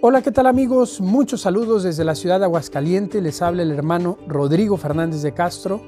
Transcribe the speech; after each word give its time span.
Hola, 0.00 0.22
¿qué 0.22 0.30
tal 0.30 0.46
amigos? 0.46 1.00
Muchos 1.00 1.40
saludos 1.40 1.82
desde 1.82 2.04
la 2.04 2.14
ciudad 2.14 2.38
de 2.38 2.44
Aguascalientes. 2.44 3.20
Les 3.20 3.42
habla 3.42 3.62
el 3.62 3.72
hermano 3.72 4.16
Rodrigo 4.28 4.76
Fernández 4.76 5.22
de 5.22 5.34
Castro 5.34 5.82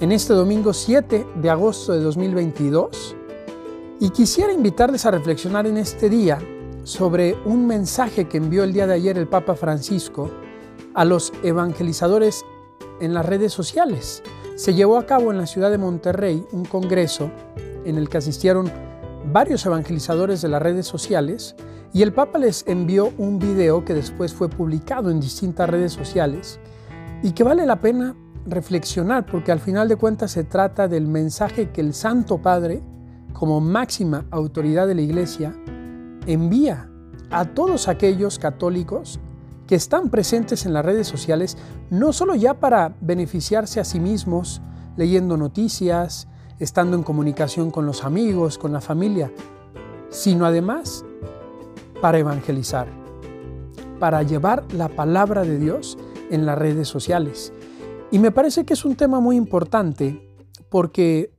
en 0.00 0.12
este 0.12 0.32
domingo 0.32 0.72
7 0.72 1.26
de 1.34 1.50
agosto 1.50 1.92
de 1.92 2.00
2022. 2.00 3.14
Y 4.00 4.08
quisiera 4.08 4.54
invitarles 4.54 5.04
a 5.04 5.10
reflexionar 5.10 5.66
en 5.66 5.76
este 5.76 6.08
día 6.08 6.38
sobre 6.84 7.36
un 7.44 7.66
mensaje 7.66 8.26
que 8.28 8.38
envió 8.38 8.64
el 8.64 8.72
día 8.72 8.86
de 8.86 8.94
ayer 8.94 9.18
el 9.18 9.28
Papa 9.28 9.54
Francisco 9.54 10.30
a 10.94 11.04
los 11.04 11.30
evangelizadores 11.42 12.46
en 13.02 13.12
las 13.12 13.26
redes 13.26 13.52
sociales. 13.52 14.22
Se 14.54 14.72
llevó 14.72 14.96
a 14.96 15.04
cabo 15.04 15.32
en 15.32 15.36
la 15.36 15.46
ciudad 15.46 15.70
de 15.70 15.76
Monterrey 15.76 16.46
un 16.52 16.64
congreso 16.64 17.30
en 17.84 17.98
el 17.98 18.08
que 18.08 18.16
asistieron 18.16 18.72
varios 19.30 19.66
evangelizadores 19.66 20.40
de 20.40 20.48
las 20.48 20.62
redes 20.62 20.86
sociales 20.86 21.54
y 21.92 22.02
el 22.02 22.12
Papa 22.12 22.38
les 22.38 22.64
envió 22.68 23.12
un 23.18 23.38
video 23.38 23.84
que 23.84 23.94
después 23.94 24.32
fue 24.32 24.48
publicado 24.48 25.10
en 25.10 25.20
distintas 25.20 25.68
redes 25.68 25.92
sociales 25.92 26.60
y 27.22 27.32
que 27.32 27.42
vale 27.42 27.66
la 27.66 27.80
pena 27.80 28.14
reflexionar 28.46 29.26
porque 29.26 29.52
al 29.52 29.60
final 29.60 29.88
de 29.88 29.96
cuentas 29.96 30.30
se 30.30 30.44
trata 30.44 30.88
del 30.88 31.06
mensaje 31.08 31.70
que 31.70 31.80
el 31.80 31.92
Santo 31.92 32.38
Padre, 32.38 32.80
como 33.32 33.60
máxima 33.60 34.24
autoridad 34.30 34.86
de 34.86 34.94
la 34.94 35.02
Iglesia, 35.02 35.54
envía 36.26 36.88
a 37.30 37.44
todos 37.44 37.88
aquellos 37.88 38.38
católicos 38.38 39.18
que 39.66 39.74
están 39.74 40.10
presentes 40.10 40.66
en 40.66 40.72
las 40.72 40.84
redes 40.84 41.06
sociales, 41.06 41.56
no 41.90 42.12
solo 42.12 42.34
ya 42.34 42.54
para 42.54 42.94
beneficiarse 43.00 43.80
a 43.80 43.84
sí 43.84 44.00
mismos 44.00 44.62
leyendo 44.96 45.36
noticias, 45.36 46.28
estando 46.58 46.96
en 46.96 47.02
comunicación 47.02 47.70
con 47.70 47.86
los 47.86 48.04
amigos, 48.04 48.58
con 48.58 48.72
la 48.72 48.80
familia, 48.80 49.32
sino 50.10 50.44
además 50.44 51.04
para 52.00 52.18
evangelizar, 52.18 52.88
para 53.98 54.22
llevar 54.22 54.64
la 54.72 54.88
palabra 54.88 55.42
de 55.42 55.58
Dios 55.58 55.98
en 56.30 56.46
las 56.46 56.58
redes 56.58 56.88
sociales. 56.88 57.52
Y 58.10 58.18
me 58.18 58.30
parece 58.30 58.64
que 58.64 58.74
es 58.74 58.84
un 58.84 58.96
tema 58.96 59.20
muy 59.20 59.36
importante 59.36 60.28
porque 60.68 61.32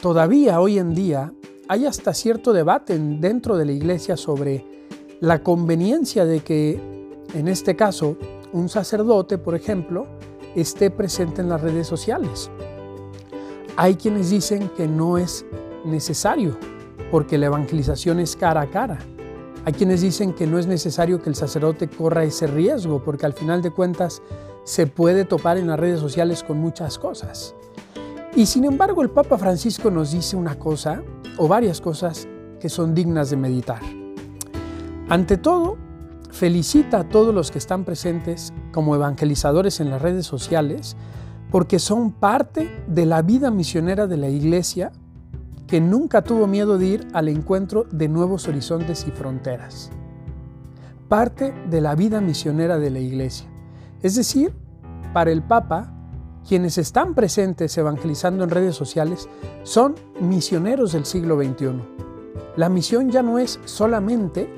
todavía 0.00 0.60
hoy 0.60 0.78
en 0.78 0.94
día 0.94 1.32
hay 1.68 1.86
hasta 1.86 2.14
cierto 2.14 2.52
debate 2.52 2.98
dentro 2.98 3.56
de 3.56 3.64
la 3.64 3.72
iglesia 3.72 4.16
sobre 4.16 4.64
la 5.20 5.42
conveniencia 5.42 6.24
de 6.24 6.40
que, 6.40 6.80
en 7.34 7.48
este 7.48 7.74
caso, 7.74 8.16
un 8.52 8.68
sacerdote, 8.68 9.38
por 9.38 9.54
ejemplo, 9.54 10.06
esté 10.54 10.90
presente 10.90 11.40
en 11.40 11.48
las 11.48 11.60
redes 11.60 11.86
sociales. 11.86 12.50
Hay 13.76 13.96
quienes 13.96 14.30
dicen 14.30 14.70
que 14.76 14.86
no 14.86 15.18
es 15.18 15.44
necesario 15.84 16.56
porque 17.10 17.38
la 17.38 17.46
evangelización 17.46 18.20
es 18.20 18.36
cara 18.36 18.62
a 18.62 18.70
cara. 18.70 18.98
Hay 19.66 19.72
quienes 19.72 20.00
dicen 20.00 20.32
que 20.32 20.46
no 20.46 20.60
es 20.60 20.68
necesario 20.68 21.20
que 21.20 21.28
el 21.28 21.34
sacerdote 21.34 21.88
corra 21.88 22.22
ese 22.22 22.46
riesgo, 22.46 23.02
porque 23.02 23.26
al 23.26 23.32
final 23.32 23.62
de 23.62 23.72
cuentas 23.72 24.22
se 24.62 24.86
puede 24.86 25.24
topar 25.24 25.58
en 25.58 25.66
las 25.66 25.76
redes 25.76 25.98
sociales 25.98 26.44
con 26.44 26.58
muchas 26.58 27.00
cosas. 27.00 27.52
Y 28.36 28.46
sin 28.46 28.64
embargo 28.64 29.02
el 29.02 29.10
Papa 29.10 29.36
Francisco 29.38 29.90
nos 29.90 30.12
dice 30.12 30.36
una 30.36 30.56
cosa, 30.56 31.02
o 31.36 31.48
varias 31.48 31.80
cosas, 31.80 32.28
que 32.60 32.68
son 32.68 32.94
dignas 32.94 33.30
de 33.30 33.38
meditar. 33.38 33.80
Ante 35.08 35.36
todo, 35.36 35.78
felicita 36.30 37.00
a 37.00 37.08
todos 37.08 37.34
los 37.34 37.50
que 37.50 37.58
están 37.58 37.84
presentes 37.84 38.52
como 38.72 38.94
evangelizadores 38.94 39.80
en 39.80 39.90
las 39.90 40.00
redes 40.00 40.26
sociales, 40.26 40.96
porque 41.50 41.80
son 41.80 42.12
parte 42.12 42.84
de 42.86 43.04
la 43.04 43.20
vida 43.20 43.50
misionera 43.50 44.06
de 44.06 44.16
la 44.16 44.28
Iglesia 44.28 44.92
que 45.66 45.80
nunca 45.80 46.22
tuvo 46.22 46.46
miedo 46.46 46.78
de 46.78 46.86
ir 46.86 47.08
al 47.12 47.28
encuentro 47.28 47.84
de 47.90 48.08
nuevos 48.08 48.48
horizontes 48.48 49.06
y 49.06 49.10
fronteras. 49.10 49.90
Parte 51.08 51.52
de 51.70 51.80
la 51.80 51.94
vida 51.94 52.20
misionera 52.20 52.78
de 52.78 52.90
la 52.90 52.98
Iglesia. 52.98 53.46
Es 54.02 54.14
decir, 54.16 54.52
para 55.12 55.30
el 55.30 55.42
Papa, 55.42 55.92
quienes 56.46 56.78
están 56.78 57.14
presentes 57.14 57.76
evangelizando 57.76 58.44
en 58.44 58.50
redes 58.50 58.76
sociales 58.76 59.28
son 59.64 59.96
misioneros 60.20 60.92
del 60.92 61.04
siglo 61.04 61.36
XXI. 61.36 61.82
La 62.56 62.68
misión 62.68 63.10
ya 63.10 63.22
no 63.22 63.38
es 63.38 63.58
solamente 63.64 64.48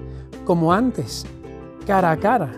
como 0.45 0.73
antes, 0.73 1.25
cara 1.87 2.11
a 2.11 2.17
cara, 2.19 2.53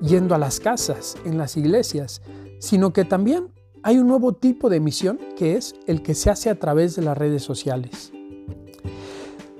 yendo 0.00 0.34
a 0.34 0.38
las 0.38 0.60
casas, 0.60 1.16
en 1.24 1.38
las 1.38 1.56
iglesias, 1.56 2.22
sino 2.58 2.92
que 2.92 3.04
también 3.04 3.48
hay 3.82 3.98
un 3.98 4.06
nuevo 4.06 4.32
tipo 4.32 4.70
de 4.70 4.80
misión 4.80 5.18
que 5.36 5.56
es 5.56 5.74
el 5.86 6.02
que 6.02 6.14
se 6.14 6.30
hace 6.30 6.50
a 6.50 6.58
través 6.58 6.94
de 6.94 7.02
las 7.02 7.18
redes 7.18 7.42
sociales. 7.42 8.12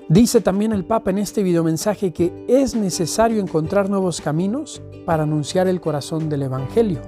Dice 0.07 0.41
también 0.41 0.71
el 0.71 0.85
Papa 0.85 1.11
en 1.11 1.17
este 1.17 1.43
videomensaje 1.43 2.13
que 2.13 2.45
es 2.47 2.75
necesario 2.75 3.41
encontrar 3.41 3.89
nuevos 3.89 4.21
caminos 4.21 4.81
para 5.05 5.23
anunciar 5.23 5.67
el 5.67 5.81
corazón 5.81 6.29
del 6.29 6.43
Evangelio. 6.43 7.01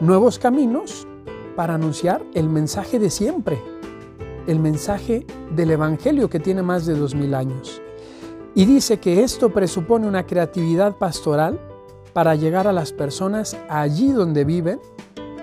Nuevos 0.00 0.38
caminos 0.38 1.06
para 1.56 1.74
anunciar 1.74 2.22
el 2.34 2.48
mensaje 2.48 2.98
de 2.98 3.10
siempre, 3.10 3.58
el 4.46 4.58
mensaje 4.58 5.26
del 5.54 5.72
Evangelio 5.72 6.30
que 6.30 6.40
tiene 6.40 6.62
más 6.62 6.86
de 6.86 6.94
dos 6.94 7.14
mil 7.14 7.34
años. 7.34 7.82
Y 8.54 8.64
dice 8.64 8.98
que 8.98 9.22
esto 9.22 9.50
presupone 9.52 10.08
una 10.08 10.26
creatividad 10.26 10.96
pastoral 10.96 11.60
para 12.12 12.34
llegar 12.34 12.66
a 12.66 12.72
las 12.72 12.92
personas 12.92 13.56
allí 13.68 14.08
donde 14.08 14.44
viven 14.44 14.80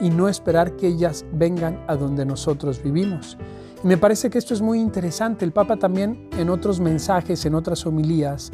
y 0.01 0.09
no 0.09 0.27
esperar 0.27 0.75
que 0.75 0.87
ellas 0.87 1.25
vengan 1.33 1.83
a 1.87 1.95
donde 1.95 2.25
nosotros 2.25 2.81
vivimos. 2.81 3.37
Y 3.83 3.87
me 3.87 3.97
parece 3.97 4.29
que 4.29 4.37
esto 4.37 4.53
es 4.53 4.61
muy 4.61 4.79
interesante. 4.79 5.45
El 5.45 5.51
Papa 5.51 5.77
también 5.77 6.29
en 6.37 6.49
otros 6.49 6.79
mensajes, 6.79 7.45
en 7.45 7.55
otras 7.55 7.85
homilías, 7.85 8.51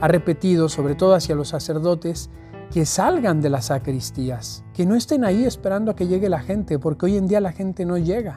ha 0.00 0.08
repetido, 0.08 0.68
sobre 0.68 0.94
todo 0.94 1.14
hacia 1.14 1.34
los 1.34 1.48
sacerdotes, 1.48 2.30
que 2.72 2.84
salgan 2.84 3.40
de 3.40 3.50
las 3.50 3.66
sacristías, 3.66 4.64
que 4.74 4.86
no 4.86 4.96
estén 4.96 5.24
ahí 5.24 5.44
esperando 5.44 5.90
a 5.90 5.96
que 5.96 6.06
llegue 6.06 6.28
la 6.28 6.40
gente, 6.40 6.78
porque 6.78 7.06
hoy 7.06 7.16
en 7.16 7.28
día 7.28 7.40
la 7.40 7.52
gente 7.52 7.86
no 7.86 7.96
llega, 7.96 8.36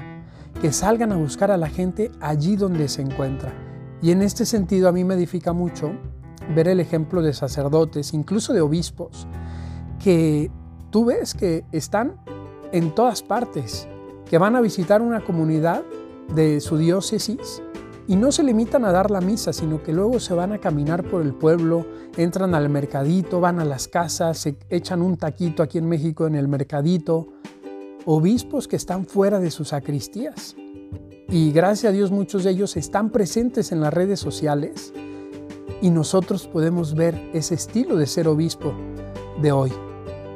que 0.61 0.71
salgan 0.71 1.11
a 1.11 1.17
buscar 1.17 1.51
a 1.51 1.57
la 1.57 1.67
gente 1.67 2.11
allí 2.21 2.55
donde 2.55 2.87
se 2.87 3.01
encuentra. 3.01 3.51
Y 4.01 4.11
en 4.11 4.21
este 4.21 4.45
sentido 4.45 4.87
a 4.87 4.91
mí 4.91 5.03
me 5.03 5.15
edifica 5.15 5.51
mucho 5.51 5.91
ver 6.55 6.67
el 6.67 6.79
ejemplo 6.79 7.21
de 7.21 7.33
sacerdotes, 7.33 8.13
incluso 8.13 8.53
de 8.53 8.61
obispos, 8.61 9.27
que 10.01 10.51
tú 10.89 11.05
ves 11.05 11.33
que 11.33 11.65
están 11.71 12.15
en 12.71 12.93
todas 12.93 13.23
partes, 13.23 13.87
que 14.29 14.37
van 14.37 14.55
a 14.55 14.61
visitar 14.61 15.01
una 15.01 15.23
comunidad 15.23 15.83
de 16.33 16.59
su 16.59 16.77
diócesis 16.77 17.61
y 18.07 18.15
no 18.15 18.31
se 18.31 18.43
limitan 18.43 18.85
a 18.85 18.91
dar 18.91 19.11
la 19.11 19.21
misa, 19.21 19.53
sino 19.53 19.83
que 19.83 19.93
luego 19.93 20.19
se 20.19 20.33
van 20.33 20.51
a 20.51 20.57
caminar 20.57 21.03
por 21.03 21.21
el 21.21 21.33
pueblo, 21.33 21.85
entran 22.17 22.55
al 22.55 22.69
mercadito, 22.69 23.39
van 23.39 23.59
a 23.59 23.65
las 23.65 23.87
casas, 23.87 24.39
se 24.39 24.55
echan 24.69 25.01
un 25.01 25.17
taquito 25.17 25.61
aquí 25.61 25.77
en 25.77 25.87
México 25.87 26.25
en 26.25 26.35
el 26.35 26.47
mercadito. 26.47 27.27
Obispos 28.05 28.67
que 28.67 28.77
están 28.77 29.05
fuera 29.05 29.39
de 29.39 29.51
sus 29.51 29.69
sacristías. 29.69 30.55
Y 31.29 31.51
gracias 31.51 31.91
a 31.91 31.93
Dios 31.93 32.09
muchos 32.09 32.43
de 32.43 32.51
ellos 32.51 32.77
están 32.77 33.11
presentes 33.11 33.71
en 33.71 33.81
las 33.81 33.93
redes 33.93 34.19
sociales 34.19 34.91
y 35.81 35.91
nosotros 35.91 36.47
podemos 36.47 36.95
ver 36.95 37.29
ese 37.33 37.53
estilo 37.53 37.95
de 37.95 38.07
ser 38.07 38.27
obispo 38.27 38.73
de 39.39 39.51
hoy 39.51 39.71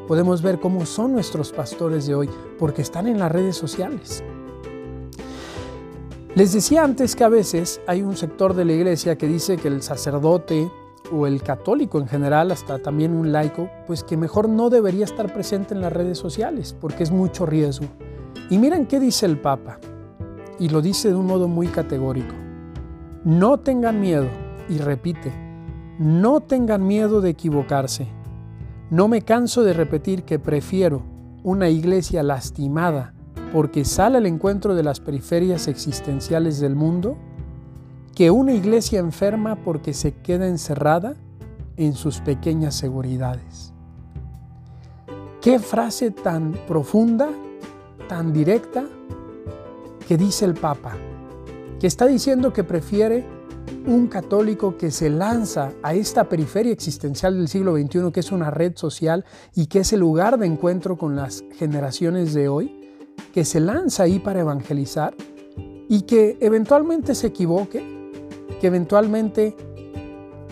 podemos 0.08 0.42
ver 0.42 0.60
cómo 0.60 0.86
son 0.86 1.14
nuestros 1.14 1.52
pastores 1.52 2.06
de 2.06 2.16
hoy, 2.16 2.30
porque 2.60 2.82
están 2.82 3.08
en 3.08 3.20
las 3.20 3.32
redes 3.32 3.56
sociales. 3.56 4.24
Les 6.36 6.52
decía 6.52 6.84
antes 6.84 7.16
que 7.16 7.24
a 7.24 7.30
veces 7.30 7.80
hay 7.86 8.02
un 8.02 8.18
sector 8.18 8.56
de 8.56 8.66
la 8.66 8.74
iglesia 8.74 9.18
que 9.18 9.28
dice 9.28 9.58
que 9.58 9.68
el 9.68 9.84
sacerdote 9.84 10.72
o 11.12 11.28
el 11.28 11.44
católico 11.44 12.00
en 12.00 12.08
general, 12.08 12.52
hasta 12.52 12.80
también 12.80 13.14
un 13.14 13.32
laico, 13.32 13.70
pues 13.86 14.04
que 14.04 14.18
mejor 14.18 14.50
no 14.50 14.70
debería 14.70 15.06
estar 15.06 15.32
presente 15.32 15.76
en 15.76 15.82
las 15.82 15.94
redes 15.94 16.18
sociales 16.18 16.76
porque 16.80 17.04
es 17.04 17.12
mucho 17.12 17.46
riesgo. 17.46 17.86
Y 18.50 18.58
miren 18.58 18.88
qué 18.88 19.00
dice 19.00 19.28
el 19.28 19.40
Papa, 19.40 19.80
y 20.60 20.70
lo 20.70 20.82
dice 20.82 21.10
de 21.10 21.16
un 21.16 21.28
modo 21.28 21.48
muy 21.48 21.68
categórico. 21.68 22.34
No 23.24 23.60
tengan 23.60 24.02
miedo, 24.02 24.28
y 24.70 24.80
repite, 24.80 25.32
no 26.00 26.42
tengan 26.42 26.86
miedo 26.86 27.22
de 27.22 27.30
equivocarse 27.30 28.08
no 28.94 29.08
me 29.08 29.24
canso 29.24 29.64
de 29.64 29.74
repetir 29.74 30.22
que 30.22 30.38
prefiero 30.38 31.02
una 31.42 31.68
iglesia 31.68 32.22
lastimada 32.22 33.16
porque 33.52 33.86
sale 33.86 34.20
al 34.20 34.28
encuentro 34.28 34.76
de 34.76 34.84
las 34.84 35.00
periferias 35.00 35.68
existenciales 35.68 36.60
del 36.60 36.76
mundo 36.76 37.18
que 38.14 38.30
una 38.30 38.54
iglesia 38.54 39.00
enferma 39.00 39.56
porque 39.56 39.96
se 39.96 40.12
queda 40.12 40.48
encerrada 40.48 41.16
en 41.76 41.94
sus 41.94 42.20
pequeñas 42.20 42.76
seguridades. 42.76 43.74
Qué 45.42 45.58
frase 45.58 46.12
tan 46.12 46.52
profunda, 46.68 47.30
tan 48.08 48.32
directa, 48.32 48.84
que 50.08 50.18
dice 50.18 50.46
el 50.46 50.54
Papa, 50.54 50.94
que 51.80 51.88
está 51.88 52.06
diciendo 52.06 52.54
que 52.54 52.64
prefiere 52.64 53.26
un 53.86 54.08
católico 54.08 54.78
que 54.78 54.92
se 54.92 55.10
lanza 55.10 55.74
a 55.84 55.94
esta 55.94 56.30
periferia 56.30 56.72
existencial 56.72 57.38
del 57.38 57.48
siglo 57.48 57.76
XXI, 57.76 58.12
que 58.14 58.22
es 58.22 58.32
una 58.32 58.50
red 58.50 58.74
social 58.76 59.26
y 59.56 59.66
que 59.66 59.80
es 59.80 59.92
el 59.94 60.00
lugar 60.00 60.38
de 60.38 60.46
encuentro 60.46 60.98
con 60.98 61.16
las 61.16 61.44
generaciones 61.58 62.34
de 62.34 62.48
hoy, 62.48 62.80
que 63.34 63.44
se 63.44 63.60
lanza 63.60 64.04
ahí 64.04 64.20
para 64.20 64.40
evangelizar 64.40 65.14
y 65.90 66.04
que 66.04 66.38
eventualmente 66.40 67.14
se 67.14 67.28
equivoque, 67.28 67.84
que 68.62 68.68
eventualmente 68.68 69.56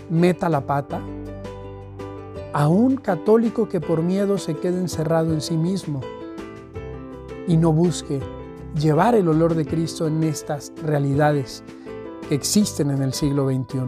meta 0.10 0.50
la 0.50 0.66
pata, 0.66 1.02
a 2.54 2.68
un 2.68 2.98
católico 2.98 3.70
que 3.70 3.80
por 3.80 4.04
miedo 4.04 4.38
se 4.38 4.56
quede 4.56 4.78
encerrado 4.78 5.34
en 5.34 5.40
sí 5.40 5.56
mismo 5.56 6.02
y 7.48 7.56
no 7.56 7.72
busque 7.72 8.20
llevar 8.76 9.16
el 9.16 9.30
olor 9.30 9.56
de 9.56 9.66
Cristo 9.66 10.06
en 10.06 10.24
estas 10.24 10.74
realidades 10.84 11.64
existen 12.32 12.92
en 12.92 13.02
el 13.02 13.14
siglo 13.14 13.48
XXI. 13.48 13.80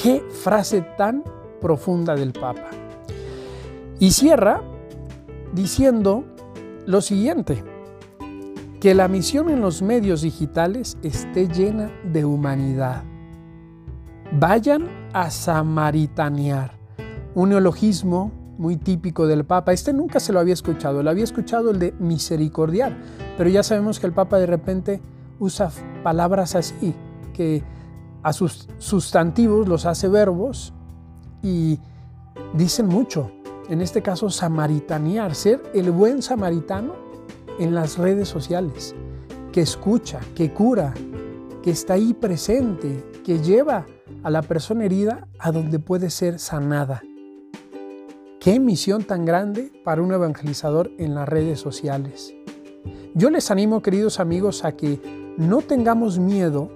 Qué 0.00 0.24
frase 0.30 0.82
tan 0.96 1.24
profunda 1.60 2.14
del 2.14 2.32
Papa. 2.32 2.70
Y 3.98 4.10
cierra 4.10 4.62
diciendo 5.52 6.24
lo 6.86 7.00
siguiente, 7.00 7.62
que 8.80 8.94
la 8.94 9.08
misión 9.08 9.48
en 9.48 9.60
los 9.62 9.80
medios 9.80 10.22
digitales 10.22 10.98
esté 11.02 11.48
llena 11.48 11.90
de 12.04 12.24
humanidad. 12.24 13.02
Vayan 14.32 14.90
a 15.14 15.30
samaritanear, 15.30 16.72
un 17.34 17.50
neologismo 17.50 18.30
muy 18.58 18.76
típico 18.76 19.26
del 19.26 19.44
Papa. 19.44 19.72
Este 19.72 19.92
nunca 19.92 20.20
se 20.20 20.32
lo 20.32 20.40
había 20.40 20.54
escuchado, 20.54 21.02
lo 21.02 21.10
había 21.10 21.24
escuchado 21.24 21.70
el 21.70 21.78
de 21.78 21.92
misericordiar, 21.98 22.96
pero 23.38 23.48
ya 23.48 23.62
sabemos 23.62 23.98
que 24.00 24.06
el 24.06 24.12
Papa 24.12 24.38
de 24.38 24.46
repente 24.46 25.00
usa 25.38 25.70
palabras 26.04 26.54
así, 26.54 26.94
que 27.32 27.64
a 28.22 28.32
sus 28.32 28.68
sustantivos 28.78 29.66
los 29.66 29.86
hace 29.86 30.06
verbos 30.06 30.72
y 31.42 31.80
dicen 32.52 32.86
mucho. 32.86 33.32
En 33.68 33.80
este 33.80 34.02
caso, 34.02 34.30
samaritanear, 34.30 35.34
ser 35.34 35.62
el 35.74 35.90
buen 35.90 36.22
samaritano 36.22 36.94
en 37.58 37.74
las 37.74 37.98
redes 37.98 38.28
sociales, 38.28 38.94
que 39.52 39.62
escucha, 39.62 40.20
que 40.36 40.52
cura, 40.52 40.94
que 41.62 41.70
está 41.70 41.94
ahí 41.94 42.12
presente, 42.12 43.04
que 43.24 43.40
lleva 43.40 43.86
a 44.22 44.30
la 44.30 44.42
persona 44.42 44.84
herida 44.84 45.26
a 45.38 45.50
donde 45.50 45.78
puede 45.78 46.10
ser 46.10 46.38
sanada. 46.38 47.02
Qué 48.38 48.60
misión 48.60 49.04
tan 49.04 49.24
grande 49.24 49.72
para 49.82 50.02
un 50.02 50.12
evangelizador 50.12 50.90
en 50.98 51.14
las 51.14 51.26
redes 51.26 51.58
sociales. 51.58 52.34
Yo 53.14 53.30
les 53.30 53.50
animo, 53.50 53.80
queridos 53.80 54.20
amigos, 54.20 54.66
a 54.66 54.72
que 54.72 55.23
no 55.36 55.60
tengamos 55.60 56.18
miedo 56.18 56.70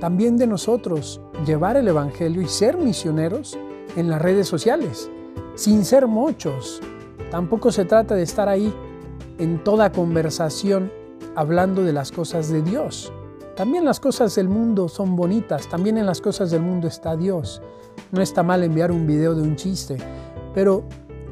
también 0.00 0.36
de 0.36 0.46
nosotros 0.46 1.20
llevar 1.44 1.76
el 1.76 1.88
Evangelio 1.88 2.42
y 2.42 2.46
ser 2.46 2.76
misioneros 2.76 3.58
en 3.96 4.08
las 4.08 4.22
redes 4.22 4.46
sociales, 4.46 5.10
sin 5.54 5.84
ser 5.84 6.06
muchos. 6.06 6.80
Tampoco 7.30 7.72
se 7.72 7.84
trata 7.84 8.14
de 8.14 8.22
estar 8.22 8.48
ahí 8.48 8.72
en 9.38 9.62
toda 9.64 9.92
conversación 9.92 10.92
hablando 11.34 11.82
de 11.82 11.92
las 11.92 12.12
cosas 12.12 12.48
de 12.50 12.62
Dios. 12.62 13.12
También 13.56 13.84
las 13.84 13.98
cosas 13.98 14.34
del 14.36 14.48
mundo 14.48 14.88
son 14.88 15.16
bonitas, 15.16 15.68
también 15.68 15.98
en 15.98 16.06
las 16.06 16.20
cosas 16.20 16.50
del 16.50 16.62
mundo 16.62 16.86
está 16.86 17.16
Dios. 17.16 17.60
No 18.12 18.22
está 18.22 18.44
mal 18.44 18.62
enviar 18.62 18.92
un 18.92 19.06
video 19.06 19.34
de 19.34 19.42
un 19.42 19.56
chiste, 19.56 19.96
pero 20.54 20.84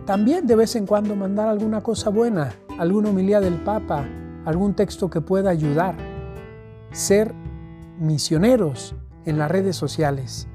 también 0.05 0.47
de 0.47 0.57
vez 0.57 0.75
en 0.75 0.87
cuando 0.87 1.15
mandar 1.15 1.49
alguna 1.49 1.83
cosa 1.83 2.11
buena, 2.11 2.53
alguna 2.79 3.11
homilía 3.11 3.41
del 3.41 3.55
Papa, 3.55 4.05
algún 4.45 4.75
texto 4.75 5.09
que 5.09 5.21
pueda 5.21 5.51
ayudar. 5.51 5.97
Ser 6.93 7.35
misioneros 7.99 8.95
en 9.25 9.39
las 9.39 9.51
redes 9.51 9.77
sociales 9.77 10.49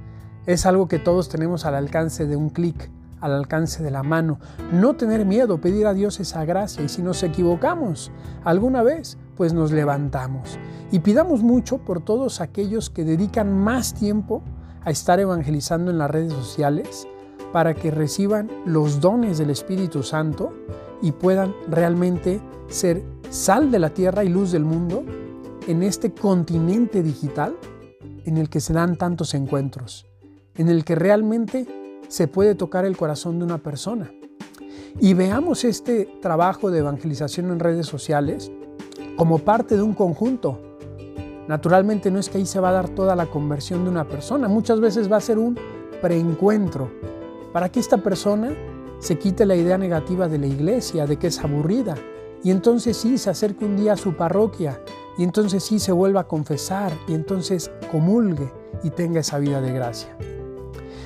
es 0.46 0.66
algo 0.66 0.88
que 0.88 1.00
todos 1.00 1.30
tenemos 1.30 1.66
al 1.66 1.76
alcance 1.76 2.26
de 2.26 2.36
un 2.36 2.50
clic, 2.50 2.90
al 3.20 3.34
alcance 3.34 3.84
de 3.84 3.92
la 3.92 4.04
mano. 4.04 4.40
No 4.72 4.96
tener 4.96 5.26
miedo, 5.26 5.60
pedir 5.60 5.86
a 5.86 5.94
Dios 5.94 6.20
esa 6.20 6.46
gracia 6.46 6.84
y 6.84 6.90
si 6.90 7.02
nos 7.02 7.22
equivocamos 7.24 8.12
alguna 8.44 8.82
vez, 8.82 9.18
pues 9.38 9.54
nos 9.54 9.72
levantamos. 9.72 10.58
Y 10.92 11.00
pidamos 11.00 11.44
mucho 11.44 11.78
por 11.80 12.04
todos 12.04 12.42
aquellos 12.42 12.90
que 12.90 13.04
dedican 13.04 13.54
más 13.54 13.94
tiempo 13.94 14.42
a 14.84 14.90
estar 14.90 15.20
evangelizando 15.20 15.92
en 15.92 16.00
las 16.00 16.10
redes 16.10 16.34
sociales 16.34 17.08
para 17.54 17.74
que 17.74 17.92
reciban 17.92 18.50
los 18.66 19.00
dones 19.00 19.38
del 19.38 19.50
Espíritu 19.50 20.04
Santo 20.04 20.52
y 21.02 21.12
puedan 21.12 21.54
realmente 21.68 22.42
ser 22.68 23.04
sal 23.30 23.72
de 23.72 23.80
la 23.80 23.90
tierra 23.90 24.24
y 24.24 24.30
luz 24.30 24.52
del 24.52 24.64
mundo 24.64 25.04
en 25.68 25.84
este 25.84 26.12
continente 26.12 27.04
digital 27.04 27.56
en 28.26 28.38
el 28.38 28.50
que 28.50 28.60
se 28.60 28.74
dan 28.74 28.98
tantos 28.98 29.34
encuentros, 29.34 30.06
en 30.56 30.70
el 30.70 30.84
que 30.84 30.96
realmente 30.96 31.68
se 32.08 32.28
puede 32.28 32.56
tocar 32.56 32.86
el 32.86 32.98
corazón 32.98 33.40
de 33.40 33.46
una 33.46 33.58
persona. 33.60 34.12
Y 35.00 35.14
veamos 35.14 35.64
este 35.64 36.06
trabajo 36.22 36.72
de 36.72 36.80
evangelización 36.80 37.52
en 37.52 37.60
redes 37.60 37.88
sociales 37.88 38.52
como 39.16 39.40
parte 39.40 39.76
de 39.76 39.82
un 39.82 39.94
conjunto. 39.94 40.60
Naturalmente 41.48 42.12
no 42.12 42.20
es 42.20 42.30
que 42.30 42.38
ahí 42.38 42.46
se 42.46 42.60
va 42.60 42.70
a 42.70 42.74
dar 42.74 42.90
toda 42.90 43.16
la 43.16 43.28
conversión 43.28 43.84
de 43.84 43.90
una 43.90 44.08
persona, 44.08 44.48
muchas 44.48 44.80
veces 44.80 45.12
va 45.12 45.18
a 45.18 45.22
ser 45.22 45.38
un 45.38 45.58
preencuentro 46.02 46.92
para 47.54 47.70
que 47.70 47.80
esta 47.80 47.98
persona 47.98 48.54
se 49.00 49.18
quite 49.18 49.46
la 49.46 49.56
idea 49.56 49.78
negativa 49.78 50.28
de 50.28 50.38
la 50.38 50.48
iglesia, 50.48 51.06
de 51.06 51.18
que 51.18 51.28
es 51.28 51.40
aburrida, 51.40 51.96
y 52.44 52.52
entonces 52.52 52.98
sí 52.98 53.18
se 53.18 53.30
acerque 53.30 53.66
un 53.66 53.76
día 53.76 53.94
a 53.94 53.98
su 53.98 54.14
parroquia, 54.16 54.80
y 55.18 55.24
entonces 55.24 55.64
sí 55.64 55.80
se 55.80 55.92
vuelva 55.92 56.22
a 56.22 56.28
confesar, 56.28 56.92
y 57.08 57.14
entonces 57.14 57.72
comulgue 57.92 58.52
y 58.84 58.90
tenga 58.90 59.20
esa 59.20 59.40
vida 59.40 59.62
de 59.62 59.72
gracia. 59.74 60.16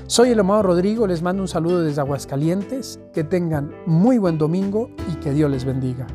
Soy 0.07 0.29
el 0.29 0.39
amado 0.39 0.61
Rodrigo, 0.63 1.07
les 1.07 1.21
mando 1.21 1.41
un 1.41 1.47
saludo 1.47 1.81
desde 1.81 2.01
Aguascalientes, 2.01 2.99
que 3.13 3.23
tengan 3.23 3.73
muy 3.85 4.17
buen 4.17 4.37
domingo 4.37 4.91
y 5.11 5.15
que 5.15 5.31
Dios 5.31 5.49
les 5.49 5.65
bendiga. 5.65 6.05